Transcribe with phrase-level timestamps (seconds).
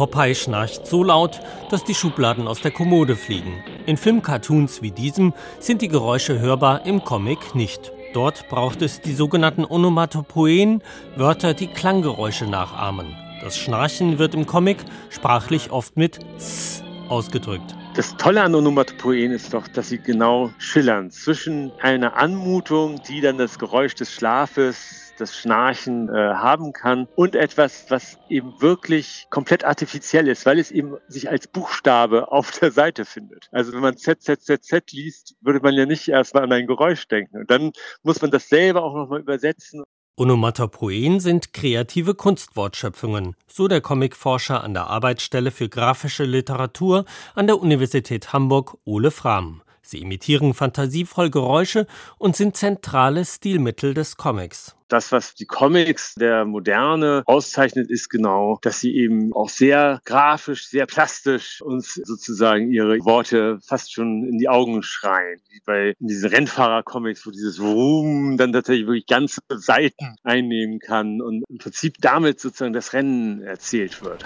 [0.00, 3.62] Popeye schnarcht so laut, dass die Schubladen aus der Kommode fliegen.
[3.84, 7.92] In Filmcartoons wie diesem sind die Geräusche hörbar, im Comic nicht.
[8.14, 10.82] Dort braucht es die sogenannten Onomatopoen,
[11.16, 13.14] Wörter, die Klanggeräusche nachahmen.
[13.42, 14.78] Das Schnarchen wird im Comic
[15.10, 17.76] sprachlich oft mit S ausgedrückt.
[18.00, 23.36] Das Tolle an Onomatopoen ist doch, dass sie genau schillern zwischen einer Anmutung, die dann
[23.36, 29.64] das Geräusch des Schlafes, das Schnarchen äh, haben kann und etwas, was eben wirklich komplett
[29.64, 33.50] artifiziell ist, weil es eben sich als Buchstabe auf der Seite findet.
[33.52, 36.66] Also wenn man Z, Z, Z, Z liest, würde man ja nicht erstmal an ein
[36.66, 37.40] Geräusch denken.
[37.40, 37.70] Und dann
[38.02, 39.84] muss man das selber auch nochmal übersetzen.
[40.20, 47.58] Onomatopoen sind kreative Kunstwortschöpfungen, so der Comicforscher an der Arbeitsstelle für grafische Literatur an der
[47.58, 49.62] Universität Hamburg Ole Frahm.
[49.90, 54.76] Sie imitieren fantasievoll Geräusche und sind zentrale Stilmittel des Comics.
[54.86, 60.68] Das, was die Comics der Moderne auszeichnet, ist genau, dass sie eben auch sehr grafisch,
[60.68, 65.40] sehr plastisch uns sozusagen ihre Worte fast schon in die Augen schreien.
[65.50, 71.42] Wie bei diesen Rennfahrer-Comics, wo dieses Vroom dann tatsächlich wirklich ganze Seiten einnehmen kann und
[71.48, 74.24] im Prinzip damit sozusagen das Rennen erzählt wird.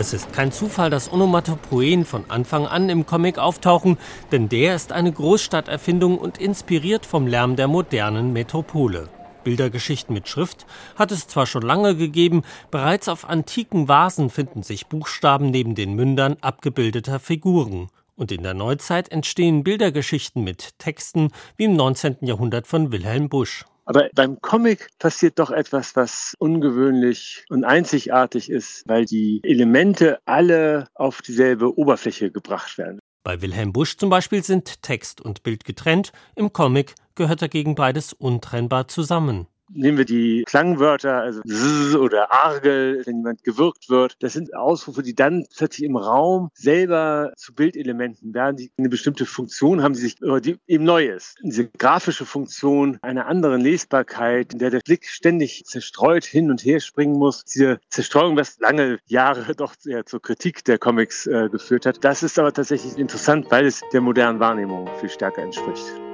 [0.00, 3.98] Es ist kein Zufall, dass Onomatopoen von Anfang an im Comic auftauchen,
[4.30, 9.08] denn der ist eine Großstadterfindung und inspiriert vom Lärm der modernen Metropole.
[9.42, 14.86] Bildergeschichten mit Schrift hat es zwar schon lange gegeben, bereits auf antiken Vasen finden sich
[14.86, 17.88] Buchstaben neben den Mündern abgebildeter Figuren.
[18.14, 22.18] Und in der Neuzeit entstehen Bildergeschichten mit Texten wie im 19.
[22.20, 23.64] Jahrhundert von Wilhelm Busch.
[23.88, 30.88] Aber beim Comic passiert doch etwas, was ungewöhnlich und einzigartig ist, weil die Elemente alle
[30.94, 32.98] auf dieselbe Oberfläche gebracht werden.
[33.24, 38.12] Bei Wilhelm Busch zum Beispiel sind Text und Bild getrennt, im Comic gehört dagegen beides
[38.12, 39.46] untrennbar zusammen.
[39.70, 44.16] Nehmen wir die Klangwörter, also Z oder Argel, wenn jemand gewirkt wird.
[44.20, 49.26] Das sind Ausrufe, die dann plötzlich im Raum selber zu Bildelementen werden, die eine bestimmte
[49.26, 51.36] Funktion haben, die sich die eben neu ist.
[51.42, 56.80] Diese grafische Funktion einer anderen Lesbarkeit, in der der Blick ständig zerstreut hin und her
[56.80, 57.44] springen muss.
[57.44, 62.04] Diese Zerstreuung, was lange Jahre doch sehr zur Kritik der Comics äh, geführt hat.
[62.04, 66.07] Das ist aber tatsächlich interessant, weil es der modernen Wahrnehmung viel stärker entspricht.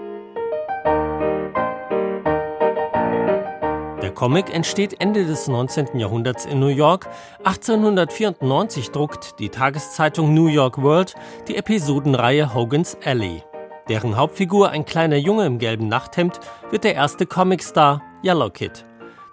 [4.11, 5.99] Comic entsteht Ende des 19.
[5.99, 7.09] Jahrhunderts in New York.
[7.45, 11.15] 1894 druckt die Tageszeitung New York World
[11.49, 13.43] die Episodenreihe Hogan's Alley.
[13.89, 18.85] Deren Hauptfigur, ein kleiner Junge im gelben Nachthemd, wird der erste Comicstar Yellow Kid.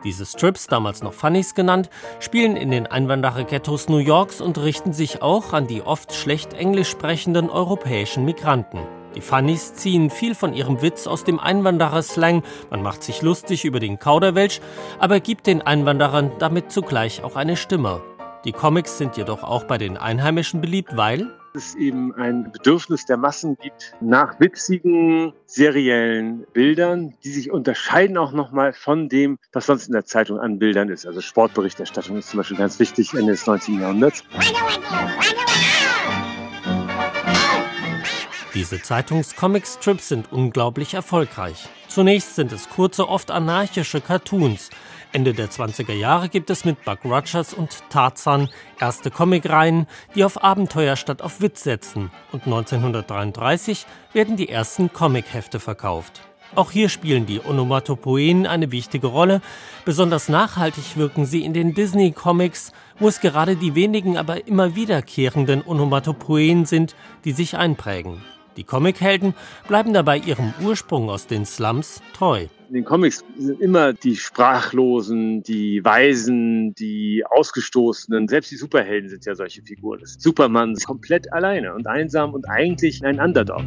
[0.04, 1.90] Diese Strips, damals noch Funnies genannt,
[2.20, 6.90] spielen in den Einwanderer-Ghettos New Yorks und richten sich auch an die oft schlecht englisch
[6.90, 8.80] sprechenden europäischen Migranten.
[9.16, 12.44] Die Funnies ziehen viel von ihrem Witz aus dem Einwanderer-Slang.
[12.70, 14.62] Man macht sich lustig über den Kauderwelsch,
[15.00, 18.02] aber gibt den Einwanderern damit zugleich auch eine Stimme.
[18.46, 23.18] Die Comics sind jedoch auch bei den Einheimischen beliebt, weil es eben ein Bedürfnis der
[23.18, 29.88] Massen gibt nach witzigen, seriellen Bildern, die sich unterscheiden auch nochmal von dem, was sonst
[29.88, 31.06] in der Zeitung an Bildern ist.
[31.06, 33.82] Also Sportberichterstattung ist zum Beispiel ganz wichtig Ende des 19.
[33.82, 34.24] Jahrhunderts.
[38.62, 41.68] Diese Zeitungs-Comic-Strips sind unglaublich erfolgreich.
[41.88, 44.70] Zunächst sind es kurze, oft anarchische Cartoons.
[45.12, 50.44] Ende der 20er Jahre gibt es mit Buck Rogers und Tarzan erste Comicreihen, die auf
[50.44, 52.12] Abenteuer statt auf Witz setzen.
[52.32, 56.22] Und 1933 werden die ersten Comichefte verkauft.
[56.54, 59.42] Auch hier spielen die Onomatopoen eine wichtige Rolle.
[59.86, 65.66] Besonders nachhaltig wirken sie in den Disney-Comics, wo es gerade die wenigen, aber immer wiederkehrenden
[65.66, 66.96] Onomatopoen sind,
[67.26, 68.22] die sich einprägen.
[68.58, 69.34] Die Comichelden
[69.68, 72.48] bleiben dabei ihrem Ursprung aus den Slums treu.
[72.68, 79.26] In den Comics sind immer die Sprachlosen, die Weisen, die Ausgestoßenen, selbst die Superhelden sind
[79.26, 80.02] ja solche Figuren.
[80.06, 83.64] Superman ist komplett alleine und einsam und eigentlich ein Underdog.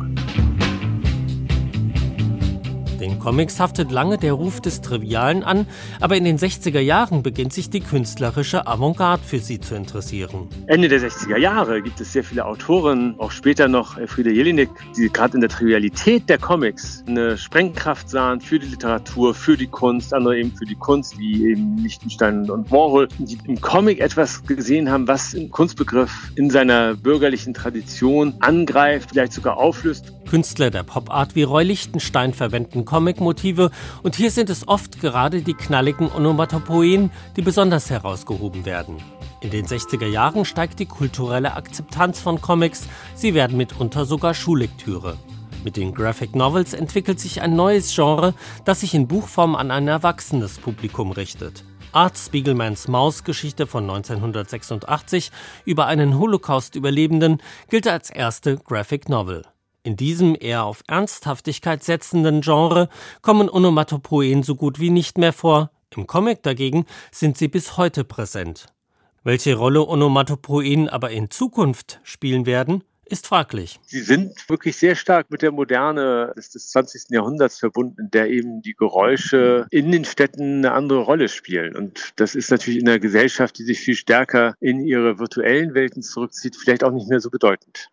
[3.04, 5.66] Den Comics haftet lange der Ruf des Trivialen an,
[6.00, 10.48] aber in den 60er Jahren beginnt sich die künstlerische Avantgarde für sie zu interessieren.
[10.68, 15.10] Ende der 60er Jahre gibt es sehr viele Autoren, auch später noch Friede Jelinek, die
[15.12, 20.14] gerade in der Trivialität der Comics eine Sprengkraft sahen für die Literatur, für die Kunst,
[20.14, 24.90] andere eben für die Kunst, wie eben Lichtenstein und Warhol, die im Comic etwas gesehen
[24.90, 30.14] haben, was im Kunstbegriff in seiner bürgerlichen Tradition angreift, vielleicht sogar auflöst.
[30.24, 33.70] Künstler der Popart wie Roy Lichtenstein verwenden Comic-Motive
[34.02, 38.96] und hier sind es oft gerade die knalligen Onomatopoen, die besonders herausgehoben werden.
[39.40, 45.16] In den 60er Jahren steigt die kulturelle Akzeptanz von Comics, sie werden mitunter sogar Schullektüre.
[45.64, 48.34] Mit den Graphic Novels entwickelt sich ein neues Genre,
[48.64, 51.64] das sich in Buchform an ein erwachsenes Publikum richtet.
[51.92, 55.30] Art Spiegelmans Maus-Geschichte von 1986
[55.64, 57.40] über einen Holocaust-Überlebenden
[57.70, 59.42] gilt als erste Graphic Novel.
[59.86, 62.88] In diesem eher auf Ernsthaftigkeit setzenden Genre
[63.20, 68.02] kommen Onomatopoen so gut wie nicht mehr vor, im Comic dagegen sind sie bis heute
[68.02, 68.68] präsent.
[69.24, 73.78] Welche Rolle Onomatopoen aber in Zukunft spielen werden, ist fraglich.
[73.84, 77.10] Sie sind wirklich sehr stark mit der Moderne des, des 20.
[77.10, 81.76] Jahrhunderts verbunden, der eben die Geräusche in den Städten eine andere Rolle spielen.
[81.76, 86.02] Und das ist natürlich in einer Gesellschaft, die sich viel stärker in ihre virtuellen Welten
[86.02, 87.78] zurückzieht, vielleicht auch nicht mehr so bedeutend.